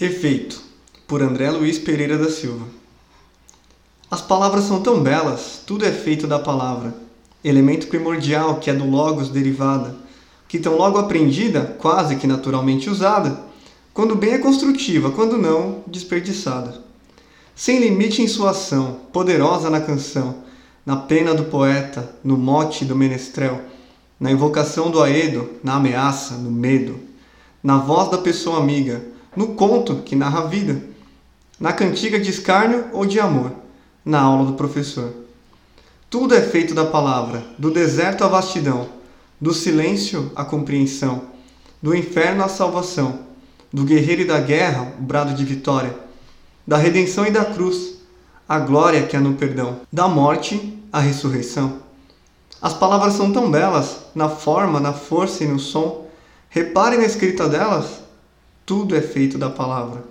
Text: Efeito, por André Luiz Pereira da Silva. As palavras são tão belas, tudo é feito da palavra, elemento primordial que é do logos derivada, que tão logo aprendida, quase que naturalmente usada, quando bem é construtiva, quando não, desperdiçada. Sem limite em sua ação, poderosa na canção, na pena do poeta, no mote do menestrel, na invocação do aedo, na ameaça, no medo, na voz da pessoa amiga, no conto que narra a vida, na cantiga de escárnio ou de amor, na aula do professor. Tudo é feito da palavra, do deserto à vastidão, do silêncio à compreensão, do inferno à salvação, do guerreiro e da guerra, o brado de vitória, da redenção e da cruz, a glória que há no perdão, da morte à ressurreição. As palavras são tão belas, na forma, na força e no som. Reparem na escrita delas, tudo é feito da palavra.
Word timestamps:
Efeito, 0.00 0.62
por 1.06 1.20
André 1.20 1.50
Luiz 1.50 1.78
Pereira 1.78 2.16
da 2.16 2.30
Silva. 2.30 2.64
As 4.10 4.22
palavras 4.22 4.64
são 4.64 4.80
tão 4.80 5.02
belas, 5.02 5.62
tudo 5.66 5.84
é 5.84 5.92
feito 5.92 6.26
da 6.26 6.38
palavra, 6.38 6.94
elemento 7.44 7.86
primordial 7.86 8.56
que 8.60 8.70
é 8.70 8.72
do 8.72 8.88
logos 8.88 9.28
derivada, 9.28 9.94
que 10.48 10.58
tão 10.58 10.74
logo 10.78 10.96
aprendida, 10.96 11.76
quase 11.78 12.16
que 12.16 12.26
naturalmente 12.26 12.88
usada, 12.88 13.40
quando 13.92 14.16
bem 14.16 14.32
é 14.32 14.38
construtiva, 14.38 15.10
quando 15.10 15.36
não, 15.36 15.84
desperdiçada. 15.86 16.82
Sem 17.54 17.78
limite 17.78 18.22
em 18.22 18.26
sua 18.26 18.52
ação, 18.52 19.00
poderosa 19.12 19.68
na 19.68 19.82
canção, 19.82 20.36
na 20.86 20.96
pena 20.96 21.34
do 21.34 21.44
poeta, 21.44 22.10
no 22.24 22.38
mote 22.38 22.86
do 22.86 22.96
menestrel, 22.96 23.60
na 24.18 24.32
invocação 24.32 24.90
do 24.90 25.02
aedo, 25.02 25.50
na 25.62 25.74
ameaça, 25.74 26.36
no 26.36 26.50
medo, 26.50 26.98
na 27.62 27.76
voz 27.76 28.10
da 28.10 28.16
pessoa 28.16 28.60
amiga, 28.60 29.10
no 29.36 29.54
conto 29.54 29.96
que 29.96 30.16
narra 30.16 30.40
a 30.40 30.46
vida, 30.46 30.82
na 31.58 31.72
cantiga 31.72 32.18
de 32.18 32.30
escárnio 32.30 32.86
ou 32.92 33.04
de 33.04 33.20
amor, 33.20 33.52
na 34.04 34.20
aula 34.20 34.46
do 34.46 34.54
professor. 34.54 35.12
Tudo 36.08 36.34
é 36.34 36.40
feito 36.40 36.74
da 36.74 36.84
palavra, 36.84 37.44
do 37.58 37.70
deserto 37.70 38.24
à 38.24 38.28
vastidão, 38.28 38.88
do 39.40 39.54
silêncio 39.54 40.32
à 40.34 40.44
compreensão, 40.44 41.22
do 41.80 41.94
inferno 41.94 42.42
à 42.42 42.48
salvação, 42.48 43.20
do 43.72 43.84
guerreiro 43.84 44.22
e 44.22 44.26
da 44.26 44.40
guerra, 44.40 44.92
o 44.98 45.02
brado 45.02 45.34
de 45.34 45.44
vitória, 45.44 45.94
da 46.66 46.76
redenção 46.76 47.26
e 47.26 47.30
da 47.30 47.44
cruz, 47.44 47.94
a 48.48 48.58
glória 48.58 49.06
que 49.06 49.16
há 49.16 49.20
no 49.20 49.34
perdão, 49.34 49.80
da 49.92 50.08
morte 50.08 50.76
à 50.92 50.98
ressurreição. 50.98 51.78
As 52.60 52.74
palavras 52.74 53.14
são 53.14 53.32
tão 53.32 53.50
belas, 53.50 53.98
na 54.14 54.28
forma, 54.28 54.80
na 54.80 54.92
força 54.92 55.44
e 55.44 55.46
no 55.46 55.58
som. 55.58 56.06
Reparem 56.48 56.98
na 56.98 57.06
escrita 57.06 57.48
delas, 57.48 58.02
tudo 58.70 58.94
é 58.94 59.00
feito 59.00 59.36
da 59.36 59.50
palavra. 59.50 60.04